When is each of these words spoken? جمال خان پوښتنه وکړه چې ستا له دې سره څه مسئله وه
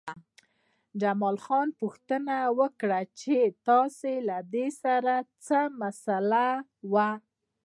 جمال 1.01 1.37
خان 1.45 1.67
پوښتنه 1.79 2.35
وکړه 2.59 2.99
چې 3.19 3.35
ستا 3.59 3.77
له 4.27 4.37
دې 4.53 4.67
سره 4.83 5.13
څه 5.45 5.59
مسئله 5.81 6.47
وه 6.93 7.09